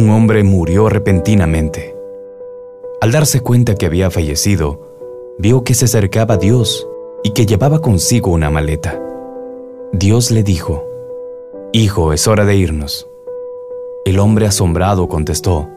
[0.00, 1.94] un hombre murió repentinamente.
[3.00, 4.80] Al darse cuenta que había fallecido,
[5.38, 6.88] vio que se acercaba a Dios
[7.22, 8.98] y que llevaba consigo una maleta.
[9.92, 10.84] Dios le dijo,
[11.72, 13.08] Hijo, es hora de irnos.
[14.04, 15.68] El hombre asombrado contestó,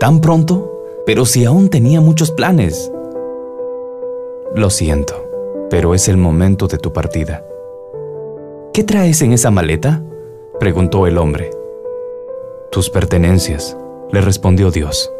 [0.00, 0.82] ¿Tan pronto?
[1.04, 2.90] Pero si aún tenía muchos planes.
[4.54, 5.26] Lo siento,
[5.70, 7.46] pero es el momento de tu partida.
[8.72, 10.02] ¿Qué traes en esa maleta?
[10.58, 11.50] preguntó el hombre.
[12.70, 13.76] Tus pertenencias,
[14.12, 15.10] le respondió Dios.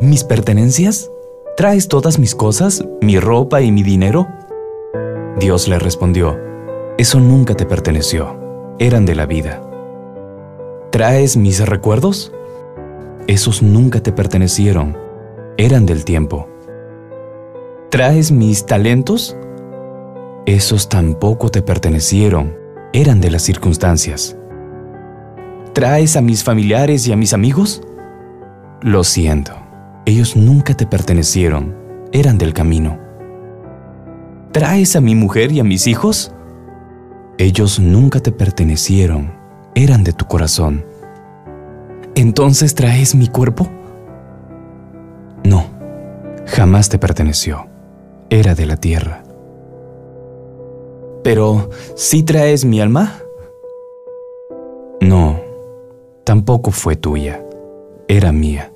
[0.00, 1.10] ¿Mis pertenencias?
[1.56, 4.26] ¿Traes todas mis cosas, mi ropa y mi dinero?
[5.38, 6.38] Dios le respondió,
[6.98, 8.38] eso nunca te perteneció,
[8.78, 9.62] eran de la vida.
[10.90, 12.32] ¿Traes mis recuerdos?
[13.26, 14.96] Esos nunca te pertenecieron,
[15.56, 16.48] eran del tiempo.
[17.90, 19.36] ¿Traes mis talentos?
[20.46, 22.56] Esos tampoco te pertenecieron,
[22.92, 24.36] eran de las circunstancias.
[25.72, 27.82] ¿Traes a mis familiares y a mis amigos?
[28.82, 29.54] Lo siento,
[30.04, 31.74] ellos nunca te pertenecieron,
[32.12, 32.98] eran del camino.
[34.52, 36.30] ¿Traes a mi mujer y a mis hijos?
[37.38, 39.32] Ellos nunca te pertenecieron,
[39.74, 40.84] eran de tu corazón.
[42.14, 43.70] ¿Entonces traes mi cuerpo?
[45.42, 45.64] No,
[46.44, 47.66] jamás te perteneció,
[48.28, 49.22] era de la tierra.
[51.24, 53.20] Pero, ¿sí traes mi alma?
[55.00, 55.41] No,
[56.24, 57.44] tampoco fue tuya,
[58.08, 58.72] era mía.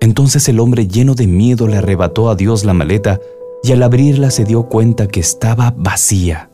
[0.00, 3.20] Entonces el hombre lleno de miedo le arrebató a Dios la maleta
[3.62, 6.50] y al abrirla se dio cuenta que estaba vacía.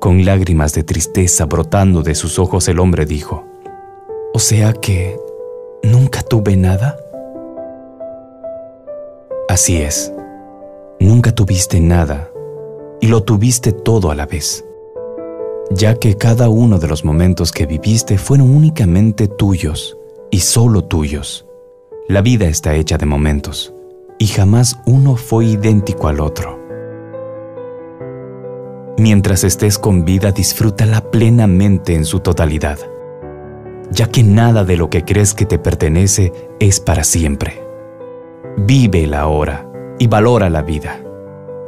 [0.00, 3.44] Con lágrimas de tristeza brotando de sus ojos el hombre dijo,
[4.32, 5.18] ¿O sea que
[5.82, 6.96] nunca tuve nada?
[9.48, 10.12] Así es,
[11.00, 12.30] nunca tuviste nada
[13.00, 14.67] y lo tuviste todo a la vez
[15.70, 19.96] ya que cada uno de los momentos que viviste fueron únicamente tuyos
[20.30, 21.46] y solo tuyos.
[22.08, 23.74] La vida está hecha de momentos
[24.18, 26.58] y jamás uno fue idéntico al otro.
[28.96, 32.78] Mientras estés con vida, disfrútala plenamente en su totalidad,
[33.92, 37.62] ya que nada de lo que crees que te pertenece es para siempre.
[38.56, 39.70] Vive la hora
[40.00, 41.00] y valora la vida.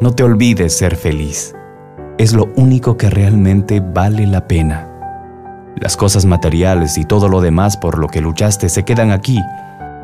[0.01, 1.55] No te olvides ser feliz
[2.21, 4.87] es lo único que realmente vale la pena.
[5.77, 9.41] Las cosas materiales y todo lo demás por lo que luchaste se quedan aquí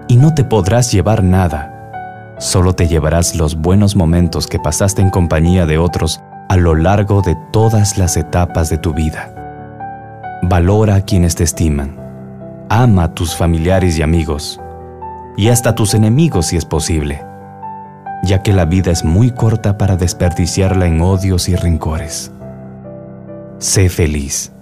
[0.09, 2.35] y no te podrás llevar nada.
[2.39, 7.21] Solo te llevarás los buenos momentos que pasaste en compañía de otros a lo largo
[7.21, 9.35] de todas las etapas de tu vida.
[10.43, 12.01] Valora a quienes te estiman.
[12.71, 14.59] Ama a tus familiares y amigos.
[15.37, 17.36] Y hasta a tus enemigos si es posible
[18.23, 22.31] ya que la vida es muy corta para desperdiciarla en odios y rencores.
[23.59, 24.53] Sé feliz,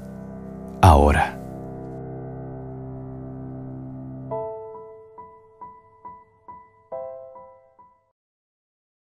[0.80, 1.43] ahora.